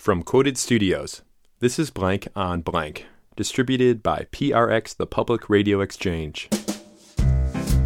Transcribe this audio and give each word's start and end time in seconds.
From 0.00 0.22
Quoted 0.22 0.56
Studios, 0.56 1.20
this 1.58 1.78
is 1.78 1.90
Blank 1.90 2.26
on 2.34 2.62
Blank, 2.62 3.04
distributed 3.36 4.02
by 4.02 4.26
PRX, 4.32 4.96
the 4.96 5.06
Public 5.06 5.50
Radio 5.50 5.82
Exchange. 5.82 6.48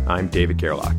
I'm 0.07 0.29
David 0.29 0.59
Gerlach. 0.59 0.97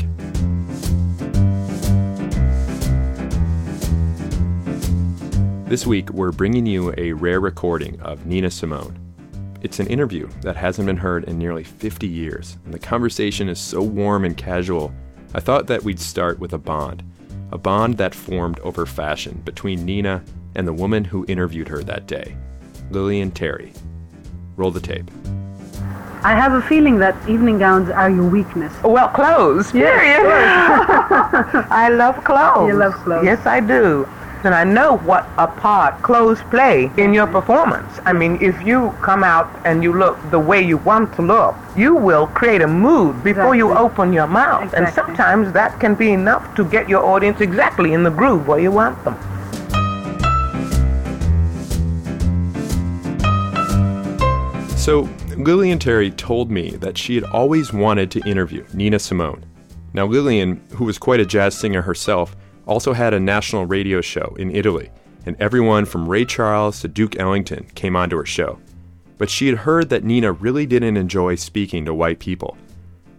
This 5.69 5.87
week, 5.87 6.09
we're 6.09 6.33
bringing 6.33 6.65
you 6.65 6.93
a 6.97 7.13
rare 7.13 7.39
recording 7.39 7.97
of 8.01 8.25
Nina 8.25 8.51
Simone. 8.51 8.99
It's 9.61 9.79
an 9.79 9.87
interview 9.87 10.27
that 10.41 10.57
hasn't 10.57 10.85
been 10.85 10.97
heard 10.97 11.23
in 11.23 11.39
nearly 11.39 11.63
50 11.63 12.05
years, 12.05 12.57
and 12.65 12.73
the 12.73 12.77
conversation 12.77 13.47
is 13.47 13.57
so 13.57 13.81
warm 13.81 14.25
and 14.25 14.35
casual. 14.35 14.93
I 15.33 15.39
thought 15.39 15.67
that 15.67 15.83
we'd 15.83 16.01
start 16.01 16.39
with 16.39 16.51
a 16.51 16.57
bond, 16.57 17.05
a 17.53 17.57
bond 17.57 17.99
that 17.99 18.13
formed 18.13 18.59
over 18.59 18.85
fashion 18.85 19.41
between 19.45 19.85
Nina 19.85 20.21
and 20.55 20.67
the 20.67 20.73
woman 20.73 21.03
who 21.03 21.25
interviewed 21.27 21.67
her 21.67 21.83
that 21.83 22.07
day, 22.07 22.35
Lilian 22.89 23.31
Terry. 23.31 23.73
Roll 24.55 24.71
the 24.71 24.79
tape. 24.79 25.09
I 26.23 26.33
have 26.33 26.53
a 26.53 26.61
feeling 26.61 26.97
that 26.99 27.15
evening 27.29 27.59
gowns 27.59 27.89
are 27.89 28.09
your 28.09 28.27
weakness. 28.27 28.73
Well, 28.83 29.09
clothes. 29.09 29.71
Yes, 29.75 29.99
Period. 29.99 31.67
I 31.69 31.89
love 31.89 32.23
clothes. 32.23 32.69
You 32.69 32.77
love 32.77 32.93
clothes. 32.93 33.25
Yes, 33.25 33.45
I 33.45 33.59
do. 33.59 34.07
And 34.43 34.53
I 34.53 34.63
know 34.63 34.97
what 34.97 35.27
a 35.37 35.47
part 35.47 36.01
clothes 36.01 36.39
play 36.49 36.91
in 36.97 37.13
your 37.13 37.27
performance. 37.27 37.99
I 38.05 38.13
mean, 38.13 38.37
if 38.41 38.59
you 38.65 38.93
come 39.01 39.23
out 39.23 39.49
and 39.65 39.83
you 39.83 39.93
look 39.93 40.17
the 40.29 40.39
way 40.39 40.61
you 40.61 40.77
want 40.77 41.13
to 41.15 41.21
look, 41.21 41.55
you 41.75 41.95
will 41.95 42.27
create 42.27 42.61
a 42.61 42.67
mood 42.67 43.23
before 43.23 43.55
you 43.55 43.71
open 43.71 44.13
your 44.13 44.27
mouth. 44.27 44.73
And 44.73 44.87
sometimes 44.93 45.51
that 45.53 45.79
can 45.79 45.95
be 45.95 46.11
enough 46.11 46.55
to 46.55 46.65
get 46.65 46.87
your 46.87 47.03
audience 47.03 47.41
exactly 47.41 47.93
in 47.93 48.03
the 48.03 48.11
groove 48.11 48.47
where 48.47 48.59
you 48.59 48.71
want 48.71 49.03
them. 49.03 49.17
So, 54.85 55.09
Lilian 55.35 55.79
Terry 55.79 56.11
told 56.11 56.51
me 56.51 56.69
that 56.75 56.95
she 56.95 57.15
had 57.15 57.23
always 57.23 57.73
wanted 57.73 58.11
to 58.11 58.29
interview 58.29 58.63
Nina 58.71 58.99
Simone. 58.99 59.43
Now, 59.93 60.05
Lilian, 60.05 60.63
who 60.75 60.85
was 60.85 60.99
quite 60.99 61.19
a 61.19 61.25
jazz 61.25 61.57
singer 61.57 61.81
herself, 61.81 62.35
also 62.67 62.93
had 62.93 63.11
a 63.11 63.19
national 63.19 63.65
radio 63.65 63.99
show 63.99 64.35
in 64.37 64.55
Italy, 64.55 64.91
and 65.25 65.35
everyone 65.39 65.85
from 65.85 66.07
Ray 66.07 66.23
Charles 66.23 66.81
to 66.81 66.87
Duke 66.87 67.17
Ellington 67.17 67.65
came 67.73 67.95
onto 67.95 68.15
her 68.15 68.27
show. 68.27 68.59
But 69.17 69.31
she 69.31 69.47
had 69.47 69.57
heard 69.57 69.89
that 69.89 70.03
Nina 70.03 70.31
really 70.33 70.67
didn't 70.67 70.97
enjoy 70.97 71.33
speaking 71.33 71.83
to 71.85 71.93
white 71.95 72.19
people. 72.19 72.55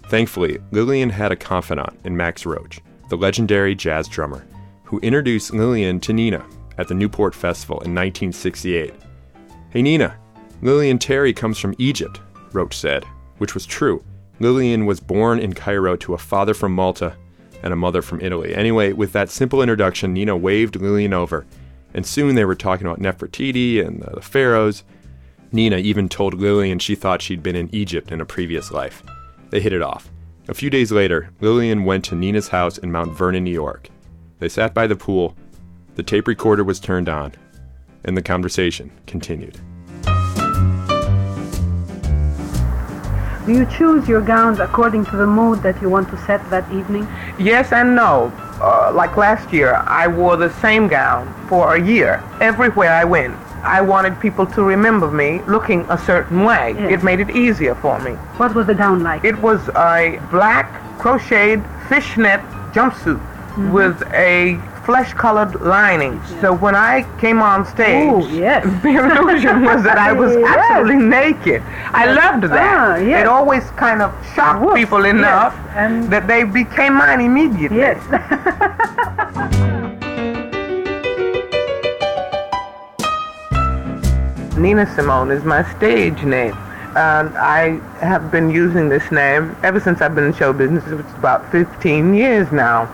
Thankfully, 0.04 0.58
Lilian 0.70 1.10
had 1.10 1.32
a 1.32 1.36
confidant 1.36 1.98
in 2.04 2.16
Max 2.16 2.46
Roach, 2.46 2.80
the 3.08 3.16
legendary 3.16 3.74
jazz 3.74 4.06
drummer, 4.06 4.46
who 4.84 5.00
introduced 5.00 5.52
Lilian 5.52 5.98
to 5.98 6.12
Nina 6.12 6.46
at 6.78 6.86
the 6.86 6.94
Newport 6.94 7.34
Festival 7.34 7.78
in 7.78 7.92
1968. 7.92 8.94
Hey 9.70 9.82
Nina, 9.82 10.16
Lilian 10.62 10.98
Terry 10.98 11.32
comes 11.32 11.58
from 11.58 11.74
Egypt, 11.78 12.20
Roach 12.52 12.76
said, 12.76 13.04
which 13.38 13.54
was 13.54 13.66
true. 13.66 14.02
Lilian 14.40 14.86
was 14.86 15.00
born 15.00 15.38
in 15.38 15.52
Cairo 15.52 15.96
to 15.96 16.14
a 16.14 16.18
father 16.18 16.54
from 16.54 16.72
Malta 16.72 17.16
and 17.62 17.72
a 17.72 17.76
mother 17.76 18.02
from 18.02 18.20
Italy. 18.20 18.54
Anyway, 18.54 18.92
with 18.92 19.12
that 19.12 19.30
simple 19.30 19.62
introduction, 19.62 20.12
Nina 20.12 20.36
waved 20.36 20.76
Lilian 20.76 21.12
over, 21.12 21.46
and 21.94 22.06
soon 22.06 22.34
they 22.34 22.44
were 22.44 22.54
talking 22.54 22.86
about 22.86 23.00
Nefertiti 23.00 23.84
and 23.84 24.02
the 24.02 24.20
pharaohs. 24.20 24.84
Nina 25.52 25.78
even 25.78 26.08
told 26.08 26.34
Lilian 26.34 26.78
she 26.78 26.94
thought 26.94 27.22
she'd 27.22 27.42
been 27.42 27.56
in 27.56 27.74
Egypt 27.74 28.10
in 28.10 28.20
a 28.20 28.26
previous 28.26 28.70
life. 28.70 29.02
They 29.50 29.60
hit 29.60 29.72
it 29.72 29.82
off. 29.82 30.10
A 30.48 30.54
few 30.54 30.70
days 30.70 30.92
later, 30.92 31.30
Lilian 31.40 31.84
went 31.84 32.04
to 32.06 32.14
Nina's 32.14 32.48
house 32.48 32.78
in 32.78 32.92
Mount 32.92 33.12
Vernon, 33.12 33.44
New 33.44 33.50
York. 33.50 33.88
They 34.38 34.48
sat 34.48 34.74
by 34.74 34.86
the 34.86 34.96
pool, 34.96 35.34
the 35.94 36.02
tape 36.02 36.28
recorder 36.28 36.62
was 36.62 36.78
turned 36.78 37.08
on, 37.08 37.32
and 38.04 38.16
the 38.16 38.22
conversation 38.22 38.92
continued. 39.06 39.58
Do 43.46 43.52
you 43.52 43.64
choose 43.66 44.08
your 44.08 44.20
gowns 44.20 44.58
according 44.58 45.04
to 45.06 45.16
the 45.16 45.26
mood 45.26 45.62
that 45.62 45.80
you 45.80 45.88
want 45.88 46.08
to 46.10 46.18
set 46.26 46.48
that 46.50 46.70
evening? 46.72 47.06
Yes 47.38 47.72
and 47.72 47.94
no. 47.94 48.32
Uh, 48.60 48.90
like 48.94 49.16
last 49.16 49.52
year, 49.52 49.74
I 49.86 50.08
wore 50.08 50.36
the 50.36 50.50
same 50.60 50.88
gown 50.88 51.32
for 51.48 51.76
a 51.76 51.80
year. 51.80 52.22
Everywhere 52.40 52.92
I 52.92 53.04
went, 53.04 53.34
I 53.62 53.80
wanted 53.82 54.18
people 54.20 54.46
to 54.46 54.62
remember 54.62 55.10
me 55.10 55.42
looking 55.46 55.80
a 55.88 55.98
certain 55.98 56.42
way. 56.44 56.74
Yes. 56.76 56.92
It 56.94 57.04
made 57.04 57.20
it 57.20 57.30
easier 57.30 57.74
for 57.76 58.00
me. 58.00 58.12
What 58.38 58.54
was 58.54 58.66
the 58.66 58.74
gown 58.74 59.02
like? 59.02 59.24
It 59.24 59.38
was 59.40 59.68
a 59.76 60.20
black 60.30 60.66
crocheted 60.98 61.62
fishnet 61.88 62.40
jumpsuit 62.72 63.20
Mm-hmm. 63.56 63.72
with 63.72 64.02
a 64.12 64.60
flesh-colored 64.86 65.60
lining. 65.60 66.22
So 66.40 66.54
when 66.54 66.74
I 66.76 67.02
came 67.20 67.42
on 67.42 67.66
stage, 67.66 68.08
Oh, 68.12 68.26
yes. 68.28 68.64
the 68.82 68.88
illusion 68.96 69.64
was 69.64 69.82
that 69.82 69.98
I 69.98 70.12
was 70.12 70.34
Yes. 70.46 70.56
absolutely 70.56 71.04
naked. 71.04 71.62
I 71.92 72.06
loved 72.12 72.44
that. 72.44 72.76
Ah, 72.78 72.96
yes. 72.96 73.22
It 73.22 73.26
always 73.26 73.64
kind 73.72 74.00
of 74.00 74.14
shocked 74.34 74.60
Whoops, 74.62 74.76
people 74.78 75.04
enough 75.04 75.54
that 76.10 76.26
they 76.28 76.44
became 76.44 76.94
mine 76.94 77.20
immediately. 77.20 77.78
yes. 77.78 77.98
Nina 84.56 84.86
Simone 84.94 85.30
is 85.30 85.44
my 85.44 85.62
stage 85.76 86.22
name. 86.22 86.56
And 86.96 87.36
I 87.36 87.78
have 88.00 88.30
been 88.30 88.48
using 88.48 88.88
this 88.88 89.12
name 89.12 89.54
ever 89.62 89.78
since 89.78 90.00
I've 90.00 90.14
been 90.14 90.24
in 90.24 90.32
show 90.32 90.54
business. 90.54 90.82
It's 90.86 91.12
about 91.18 91.52
15 91.52 92.14
years 92.14 92.50
now. 92.50 92.88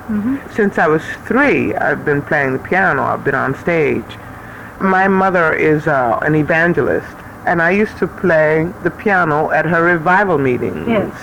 Since 0.53 0.77
I 0.77 0.89
was 0.89 1.03
three, 1.25 1.73
I've 1.77 2.05
been 2.05 2.21
playing 2.21 2.55
the 2.55 2.59
piano. 2.59 3.03
I've 3.05 3.23
been 3.25 3.37
on 3.37 3.55
stage. 3.55 4.17
My 4.81 5.07
mother 5.07 5.53
is 5.53 5.87
uh, 5.87 6.19
an 6.23 6.35
evangelist, 6.35 7.17
and 7.47 7.63
I 7.63 7.71
used 7.71 7.97
to 7.99 8.09
play 8.09 8.69
the 8.83 8.91
piano 8.91 9.53
at 9.53 9.67
her 9.67 9.85
revival 9.85 10.37
meetings. 10.37 10.89
Yes. 10.89 11.15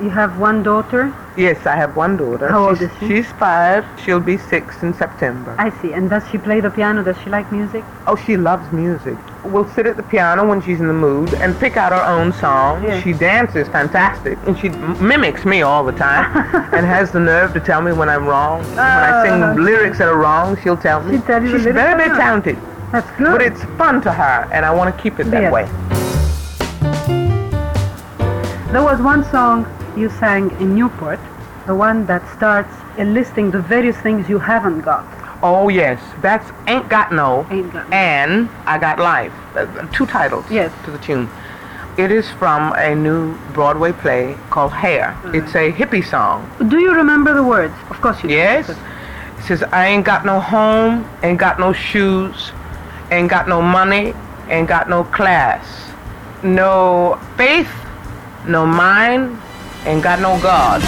you 0.00 0.08
have 0.08 0.38
one 0.38 0.62
daughter, 0.62 1.12
Yes, 1.38 1.66
I 1.66 1.76
have 1.76 1.94
one 1.94 2.16
daughter. 2.16 2.48
How 2.48 2.70
old 2.70 2.82
is 2.82 2.90
she? 2.98 3.06
She's 3.06 3.30
five. 3.38 3.84
She'll 4.04 4.18
be 4.18 4.38
six 4.38 4.82
in 4.82 4.92
September. 4.92 5.54
I 5.56 5.70
see. 5.80 5.92
And 5.92 6.10
does 6.10 6.28
she 6.30 6.36
play 6.36 6.58
the 6.60 6.68
piano? 6.68 7.04
Does 7.04 7.16
she 7.22 7.30
like 7.30 7.52
music? 7.52 7.84
Oh, 8.08 8.16
she 8.16 8.36
loves 8.36 8.72
music. 8.72 9.16
We'll 9.44 9.68
sit 9.70 9.86
at 9.86 9.96
the 9.96 10.02
piano 10.02 10.46
when 10.46 10.60
she's 10.60 10.80
in 10.80 10.88
the 10.88 10.92
mood 10.92 11.32
and 11.34 11.58
pick 11.58 11.76
out 11.76 11.92
her 11.92 12.02
own 12.02 12.32
song. 12.32 12.84
She 13.02 13.12
dances 13.12 13.68
fantastic, 13.68 14.36
and 14.46 14.58
she 14.58 14.68
m- 14.68 15.06
mimics 15.06 15.44
me 15.44 15.62
all 15.62 15.84
the 15.84 15.92
time, 15.92 16.36
and 16.74 16.84
has 16.84 17.12
the 17.12 17.20
nerve 17.20 17.52
to 17.54 17.60
tell 17.60 17.80
me 17.80 17.92
when 17.92 18.08
I'm 18.08 18.26
wrong. 18.26 18.62
when 18.70 18.78
I 18.80 19.24
sing 19.24 19.42
Oh. 19.42 19.54
lyrics 19.54 19.98
that 19.98 20.08
are 20.08 20.18
wrong, 20.18 20.56
she'll 20.62 20.76
tell 20.76 21.00
me. 21.02 21.12
She'll 21.12 21.22
tell 21.22 21.40
She's 21.46 21.62
very, 21.64 21.74
very 21.96 22.10
talented, 22.16 22.58
That's 22.92 23.08
good. 23.16 23.30
but 23.30 23.40
it's 23.42 23.62
fun 23.78 24.00
to 24.02 24.12
her, 24.12 24.48
and 24.52 24.66
I 24.66 24.74
want 24.74 24.94
to 24.94 25.02
keep 25.02 25.18
it 25.20 25.30
that 25.30 25.42
Yes. 25.42 25.52
way. 25.52 25.64
There 28.72 28.82
was 28.82 29.00
one 29.00 29.24
song 29.30 29.66
you 29.96 30.10
sang 30.10 30.50
in 30.60 30.74
Newport, 30.74 31.20
the 31.66 31.74
one 31.74 32.04
that 32.06 32.22
starts 32.36 32.72
enlisting 32.98 33.50
the 33.50 33.60
various 33.60 33.96
things 33.98 34.28
you 34.28 34.38
haven't 34.40 34.80
got. 34.80 35.06
Oh 35.42 35.68
yes, 35.68 36.00
that's 36.20 36.50
Ain't 36.66 36.88
Got 36.88 37.12
No, 37.12 37.46
Ain't 37.50 37.72
Got 37.72 37.88
No. 37.88 37.96
and 37.96 38.48
I 38.66 38.78
Got 38.78 38.98
Life. 38.98 39.32
Uh, 39.54 39.66
two 39.92 40.06
titles 40.06 40.44
Yes. 40.50 40.72
to 40.84 40.90
the 40.90 40.98
tune. 40.98 41.28
It 41.96 42.10
is 42.12 42.30
from 42.30 42.72
a 42.76 42.94
new 42.94 43.36
Broadway 43.52 43.92
play 43.92 44.36
called 44.50 44.72
Hair. 44.72 45.16
Mm-hmm. 45.22 45.34
It's 45.34 45.54
a 45.54 45.72
hippie 45.72 46.04
song. 46.04 46.48
Do 46.68 46.78
you 46.78 46.94
remember 46.94 47.34
the 47.34 47.42
words? 47.42 47.74
Of 47.90 48.00
course 48.00 48.22
you 48.22 48.28
do. 48.28 48.34
Yes. 48.34 48.68
It 48.70 48.76
says, 49.46 49.62
I 49.64 49.86
ain't 49.86 50.04
got 50.04 50.24
no 50.24 50.40
home, 50.40 51.08
ain't 51.22 51.38
got 51.38 51.58
no 51.60 51.72
shoes, 51.72 52.52
ain't 53.10 53.30
got 53.30 53.48
no 53.48 53.62
money, 53.62 54.12
ain't 54.48 54.68
got 54.68 54.88
no 54.88 55.04
class, 55.04 55.64
no 56.42 57.18
faith, 57.36 57.70
no 58.46 58.66
mind, 58.66 59.38
ain't 59.86 60.02
got 60.02 60.20
no 60.20 60.40
God. 60.40 60.82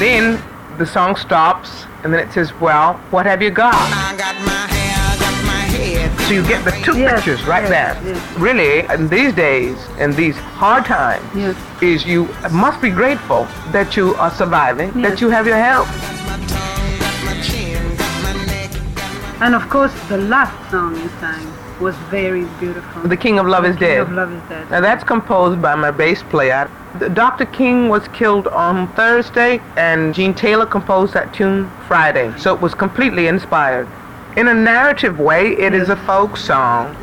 Then 0.00 0.42
the 0.78 0.86
song 0.86 1.14
stops, 1.14 1.84
and 2.04 2.12
then 2.12 2.26
it 2.26 2.32
says, 2.32 2.54
Well, 2.58 2.94
what 3.10 3.26
have 3.26 3.42
you 3.42 3.50
got? 3.50 3.74
I 3.74 4.16
got 4.16 4.34
my 4.46 4.66
hair, 4.72 5.18
got 5.20 5.34
head. 5.76 6.20
So 6.26 6.32
you 6.32 6.42
get 6.42 6.64
the 6.64 6.70
two 6.82 6.98
Yes, 6.98 7.16
pictures 7.16 7.46
right 7.46 7.68
yes, 7.68 8.02
there. 8.02 8.14
yes. 8.14 8.38
Really, 8.38 8.78
in 8.94 9.08
these 9.08 9.34
days, 9.34 9.76
in 9.98 10.12
these 10.12 10.36
hard 10.36 10.86
times, 10.86 11.22
Yes. 11.34 11.54
is 11.82 12.06
you 12.06 12.30
must 12.50 12.80
be 12.80 12.88
grateful 12.88 13.46
that 13.72 13.94
you 13.94 14.14
are 14.14 14.30
surviving, 14.30 14.90
Yes. 14.94 15.10
that 15.10 15.20
you 15.20 15.28
have 15.28 15.46
your 15.46 15.58
help. 15.58 15.86
Got 15.86 16.00
my 16.24 16.46
tongue, 16.46 16.98
got 17.04 17.16
my 17.26 17.42
chin, 17.42 17.96
got 17.96 18.22
my 18.22 18.32
neck, 18.46 18.70
got 18.96 19.40
my 19.40 19.46
And 19.46 19.54
of 19.54 19.68
course, 19.68 19.92
the 20.08 20.16
last 20.16 20.54
song 20.70 20.96
you 20.96 21.10
sang 21.20 21.46
was 21.80 21.96
very 22.10 22.44
beautiful. 22.58 23.02
The 23.02 23.16
King 23.16 23.38
of 23.38 23.46
Love 23.46 23.64
is 23.64 23.76
King 23.76 23.88
Dead. 23.88 24.00
of 24.00 24.12
Love 24.12 24.32
is 24.32 24.48
Dead. 24.48 24.70
Now 24.70 24.80
that's 24.80 25.04
composed 25.04 25.60
by 25.62 25.74
my 25.74 25.90
bass 25.90 26.22
player. 26.22 26.70
Dr. 27.12 27.46
King 27.46 27.88
was 27.88 28.06
killed 28.08 28.48
on 28.48 28.92
Thursday, 28.94 29.60
and 29.76 30.14
Gene 30.14 30.34
Taylor 30.34 30.66
composed 30.66 31.14
that 31.14 31.32
tune 31.32 31.70
Friday. 31.86 32.32
So 32.36 32.54
it 32.54 32.60
was 32.60 32.74
completely 32.74 33.28
inspired. 33.28 33.88
In 34.36 34.48
a 34.48 34.54
narrative 34.54 35.18
way, 35.18 35.52
it 35.52 35.72
is 35.72 35.88
a 35.88 35.96
folk 35.96 36.36
song. 36.36 36.94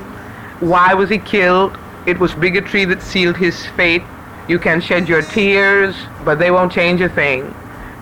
Why 0.60 0.94
was 0.94 1.10
he 1.10 1.18
killed? 1.18 1.78
It 2.06 2.20
was 2.20 2.34
bigotry 2.34 2.86
that 2.86 3.02
sealed 3.02 3.38
his 3.38 3.66
fate. 3.66 4.04
You 4.48 4.60
can 4.60 4.80
shed 4.82 5.10
your 5.10 5.22
tears, 5.22 5.96
but 6.24 6.40
they 6.40 6.52
won't 6.52 6.72
change 6.72 7.02
a 7.02 7.10
thing. 7.10 7.54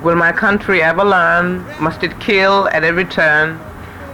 Will 0.03 0.15
my 0.15 0.31
country 0.31 0.81
ever 0.81 1.03
learn? 1.03 1.65
Must 1.81 2.03
it 2.03 2.19
kill 2.19 2.67
at 2.69 2.83
every 2.83 3.05
turn? 3.05 3.59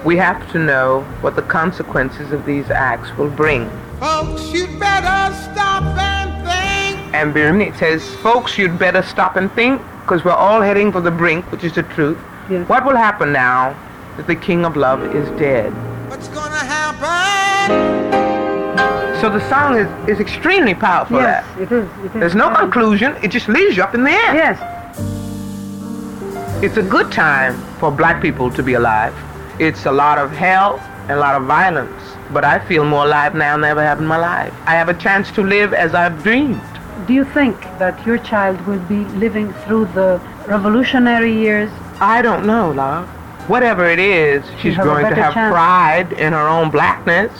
We 0.03 0.18
have 0.18 0.51
to 0.53 0.59
know 0.59 1.01
what 1.21 1.36
the 1.36 1.44
consequences 1.44 2.31
of 2.31 2.45
these 2.45 2.69
acts 2.71 3.15
will 3.18 3.30
bring. 3.30 3.69
Folks, 4.00 4.51
you'd 4.51 4.80
better 4.80 5.31
stop 5.51 5.83
and 5.83 6.31
think. 6.44 7.13
And 7.13 7.33
Birnit 7.33 7.77
says, 7.77 8.15
folks, 8.15 8.57
you'd 8.57 8.80
better 8.80 9.03
stop 9.03 9.36
and 9.36 9.51
think, 9.51 9.80
because 10.01 10.24
we're 10.25 10.31
all 10.31 10.59
heading 10.62 10.92
for 10.92 11.01
the 11.01 11.12
brink, 11.12 11.45
which 11.51 11.63
is 11.63 11.74
the 11.75 11.83
truth. 11.83 12.18
Yes. 12.50 12.68
What 12.68 12.83
will 12.83 12.95
happen 12.95 13.31
now 13.31 13.75
that 14.18 14.25
the 14.25 14.36
King 14.36 14.65
of 14.65 14.75
Love 14.75 15.03
is 15.15 15.30
dead? 15.39 15.71
What's 16.09 16.27
gonna 16.30 16.56
happen? 16.57 17.71
So 19.21 19.30
the 19.30 19.48
song 19.50 19.77
is, 19.77 19.88
is 20.09 20.19
extremely 20.19 20.74
powerful. 20.74 21.18
Yes, 21.19 21.45
it 21.59 21.71
is. 21.71 21.88
It 22.00 22.06
is. 22.06 22.13
There's 22.13 22.33
no 22.36 22.48
Um, 22.48 22.56
conclusion. 22.56 23.15
It 23.21 23.27
just 23.27 23.48
leaves 23.48 23.77
you 23.77 23.83
up 23.83 23.94
in 23.94 24.03
the 24.03 24.09
air. 24.09 24.33
Yes. 24.33 24.57
It's 26.63 26.77
a 26.77 26.81
good 26.83 27.12
time 27.12 27.56
for 27.80 27.92
black 27.92 28.19
people 28.19 28.50
to 28.50 28.63
be 28.63 28.74
alive. 28.74 29.13
It's 29.59 29.86
a 29.86 29.92
lot 29.92 30.18
of 30.18 30.31
hell 30.31 30.80
and 31.03 31.12
a 31.12 31.18
lot 31.18 31.36
of 31.36 31.48
violence. 31.48 32.01
But 32.31 32.45
I 32.45 32.59
feel 32.59 32.86
more 32.86 33.06
alive 33.06 33.36
now 33.36 33.56
than 33.56 33.63
I 33.65 33.69
ever 33.69 33.83
have 33.83 34.00
in 34.00 34.06
my 34.06 34.18
life. 34.18 34.53
I 34.65 34.75
have 34.75 34.89
a 34.89 34.94
chance 34.94 35.31
to 35.31 35.44
live 35.44 35.74
as 35.74 35.94
I've 35.94 36.24
dreamed. 36.24 36.62
Do 37.07 37.13
you 37.13 37.25
think 37.25 37.59
that 37.80 38.06
your 38.06 38.18
child 38.19 38.62
will 38.65 38.80
be 38.80 39.03
living 39.19 39.51
through 39.65 39.86
the 39.88 40.21
revolutionary 40.48 41.33
years? 41.33 41.71
I 42.00 42.21
don't 42.21 42.45
know, 42.45 42.71
love. 42.71 43.07
Whatever 43.50 43.86
it 43.86 44.00
is, 44.00 44.44
she's 44.62 44.77
going 44.77 45.09
to 45.09 45.15
have 45.15 45.33
chance. 45.33 45.51
pride 45.51 46.13
in 46.13 46.31
her 46.33 46.48
own 46.48 46.69
blackness. 46.69 47.31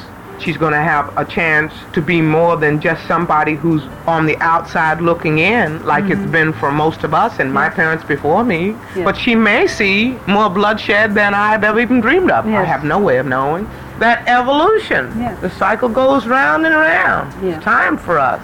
She's 0.41 0.57
going 0.57 0.73
to 0.73 0.81
have 0.81 1.15
a 1.17 1.23
chance 1.25 1.71
to 1.93 2.01
be 2.01 2.19
more 2.21 2.57
than 2.57 2.81
just 2.81 3.05
somebody 3.07 3.53
who's 3.53 3.83
on 4.07 4.25
the 4.25 4.35
outside 4.38 4.99
looking 5.01 5.38
in, 5.39 5.85
like 5.85 6.05
it's 6.05 6.31
been 6.31 6.51
for 6.53 6.71
most 6.71 7.03
of 7.03 7.13
us 7.13 7.39
and 7.39 7.53
my 7.53 7.69
parents 7.69 8.03
before 8.03 8.43
me. 8.43 8.69
Mm-hmm. 8.71 8.97
Yes. 8.99 9.05
But 9.05 9.17
she 9.17 9.35
may 9.35 9.67
see 9.67 10.17
more 10.27 10.49
bloodshed 10.49 11.13
than 11.13 11.33
I've 11.35 11.63
ever 11.63 11.79
even 11.79 12.01
dreamed 12.01 12.31
of. 12.31 12.45
I 12.47 12.63
have 12.63 12.83
no 12.83 12.97
way 12.99 13.17
of 13.17 13.25
knowing. 13.27 13.69
That 13.99 14.27
evolution, 14.27 15.13
Yes. 15.19 15.39
the 15.41 15.51
cycle 15.51 15.88
goes 15.88 16.25
round 16.25 16.65
and 16.65 16.73
round. 16.73 17.31
Yes. 17.44 17.57
It's 17.57 17.63
time 17.63 17.97
for 17.97 18.17
us. 18.17 18.41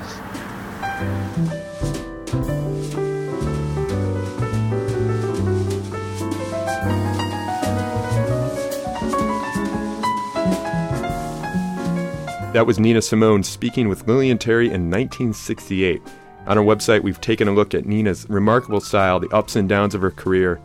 That 12.54 12.66
was 12.66 12.80
Nina 12.80 13.02
Simone 13.02 13.44
speaking 13.44 13.90
with 13.90 14.08
Lilian 14.08 14.38
Terry 14.38 14.68
in 14.68 14.90
1968. 14.90 16.02
On 16.48 16.58
our 16.58 16.64
website, 16.64 17.04
we've 17.04 17.20
taken 17.20 17.50
a 17.50 17.52
look 17.52 17.76
at 17.76 17.86
Nina's 17.86 18.28
remarkable 18.30 18.80
style, 18.80 19.20
the 19.20 19.30
ups 19.30 19.58
and 19.58 19.68
downs 19.68 19.94
of 19.94 20.02
her 20.02 20.12
career, 20.12 20.62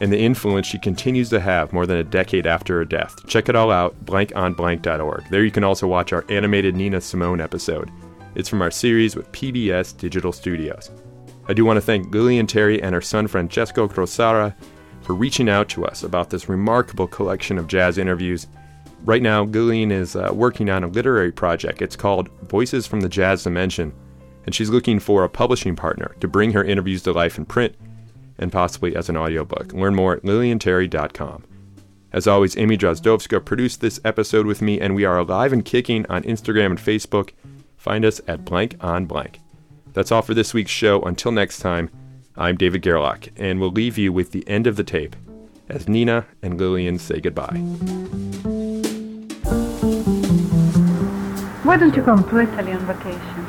and 0.00 0.12
the 0.12 0.18
influence 0.18 0.66
she 0.68 0.78
continues 0.78 1.28
to 1.30 1.40
have 1.40 1.72
more 1.72 1.86
than 1.86 1.96
a 1.96 2.04
decade 2.04 2.46
after 2.46 2.76
her 2.76 2.84
death. 2.84 3.16
Check 3.26 3.48
it 3.48 3.56
all 3.56 3.72
out, 3.72 3.96
blankonblank.org. 4.04 5.24
There 5.28 5.44
you 5.44 5.50
can 5.50 5.64
also 5.64 5.88
watch 5.88 6.12
our 6.12 6.24
animated 6.28 6.76
Nina 6.76 7.00
Simone 7.00 7.40
episode. 7.40 7.90
It's 8.36 8.48
from 8.48 8.62
our 8.62 8.70
series 8.70 9.16
with 9.16 9.30
PBS 9.32 9.98
Digital 9.98 10.32
Studios. 10.32 10.92
I 11.48 11.52
do 11.52 11.64
want 11.64 11.78
to 11.78 11.82
thank 11.82 12.14
Lilian 12.14 12.46
Terry 12.46 12.80
and 12.80 12.94
her 12.94 13.02
son 13.02 13.26
Francesco 13.26 13.88
Crosara 13.88 14.54
for 15.02 15.14
reaching 15.14 15.48
out 15.48 15.68
to 15.70 15.84
us 15.84 16.04
about 16.04 16.30
this 16.30 16.48
remarkable 16.48 17.08
collection 17.08 17.58
of 17.58 17.66
jazz 17.66 17.98
interviews 17.98 18.46
Right 19.04 19.20
now, 19.20 19.44
Lilian 19.44 19.92
is 19.92 20.16
uh, 20.16 20.30
working 20.32 20.70
on 20.70 20.82
a 20.82 20.88
literary 20.88 21.30
project. 21.30 21.82
It's 21.82 21.94
called 21.94 22.30
Voices 22.48 22.86
from 22.86 23.02
the 23.02 23.08
Jazz 23.08 23.44
Dimension, 23.44 23.92
and 24.46 24.54
she's 24.54 24.70
looking 24.70 24.98
for 24.98 25.24
a 25.24 25.28
publishing 25.28 25.76
partner 25.76 26.16
to 26.20 26.28
bring 26.28 26.52
her 26.52 26.64
interviews 26.64 27.02
to 27.02 27.12
life 27.12 27.36
in 27.36 27.44
print 27.44 27.74
and 28.38 28.50
possibly 28.50 28.96
as 28.96 29.10
an 29.10 29.16
audiobook. 29.16 29.74
Learn 29.74 29.94
more 29.94 30.14
at 30.16 30.22
lilianterry.com. 30.22 31.44
As 32.12 32.26
always, 32.26 32.56
Amy 32.56 32.78
Drozdowska 32.78 33.44
produced 33.44 33.82
this 33.82 34.00
episode 34.06 34.46
with 34.46 34.62
me, 34.62 34.80
and 34.80 34.94
we 34.94 35.04
are 35.04 35.18
alive 35.18 35.52
and 35.52 35.64
kicking 35.64 36.06
on 36.06 36.22
Instagram 36.22 36.66
and 36.66 36.78
Facebook. 36.78 37.30
Find 37.76 38.06
us 38.06 38.22
at 38.26 38.46
blank 38.46 38.76
on 38.80 39.04
blank. 39.04 39.40
That's 39.92 40.12
all 40.12 40.22
for 40.22 40.32
this 40.32 40.54
week's 40.54 40.70
show. 40.70 41.02
Until 41.02 41.30
next 41.30 41.58
time, 41.58 41.90
I'm 42.36 42.56
David 42.56 42.82
Gerlach, 42.82 43.28
and 43.36 43.60
we'll 43.60 43.70
leave 43.70 43.98
you 43.98 44.12
with 44.12 44.30
the 44.30 44.48
end 44.48 44.66
of 44.66 44.76
the 44.76 44.84
tape 44.84 45.14
as 45.68 45.88
Nina 45.88 46.26
and 46.42 46.58
Lilian 46.58 46.98
say 46.98 47.20
goodbye. 47.20 47.62
Why 51.74 51.80
don't 51.80 51.96
you 51.96 52.04
come 52.04 52.22
to 52.28 52.38
Italy 52.38 52.70
on 52.72 52.86
vacation? 52.86 53.46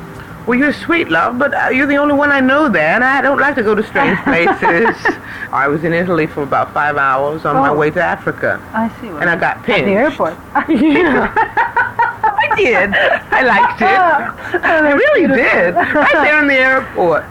Well, 0.48 0.58
you're 0.58 0.72
sweet, 0.72 1.08
love, 1.10 1.38
but 1.38 1.54
uh, 1.54 1.68
you're 1.68 1.86
the 1.86 1.94
only 1.94 2.14
one 2.14 2.32
I 2.32 2.40
know 2.40 2.68
there, 2.68 2.92
and 2.96 3.04
I 3.04 3.20
don't 3.22 3.38
like 3.38 3.54
to 3.54 3.62
go 3.62 3.72
to 3.76 3.84
strange 3.86 4.18
places. 4.24 4.96
I 5.52 5.68
was 5.68 5.84
in 5.84 5.92
Italy 5.92 6.26
for 6.26 6.42
about 6.42 6.74
five 6.74 6.96
hours 6.96 7.44
on 7.44 7.54
my 7.54 7.68
Oh. 7.68 7.76
way 7.76 7.90
to 7.92 8.02
Africa, 8.02 8.60
I 8.74 8.88
see. 9.00 9.10
What. 9.12 9.20
And 9.22 9.30
I 9.30 9.36
got 9.36 9.58
At 9.58 9.62
pinched. 9.62 9.84
the 9.84 9.92
airport. 9.92 10.34
yeah. 10.68 11.32
I 12.42 12.56
did. 12.56 12.90
I 13.30 13.42
liked 13.42 13.80
it. 13.82 14.64
I 14.64 14.90
really 14.90 15.28
did. 15.28 15.76
Right 15.76 16.12
there 16.14 16.40
in 16.42 16.48
the 16.48 16.58
airport. 16.70 17.22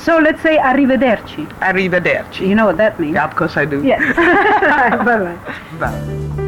so 0.00 0.16
let's 0.20 0.40
say 0.40 0.56
arrivederci. 0.56 1.46
Arrivederci. 1.60 2.48
You 2.48 2.54
know 2.54 2.64
what 2.64 2.78
that 2.78 2.98
means? 2.98 3.12
Yeah, 3.12 3.26
of 3.28 3.36
course 3.36 3.58
I 3.58 3.66
do. 3.66 3.84
Yes. 3.84 4.16
Bye-bye. 4.16 5.38
Bye. 5.78 6.43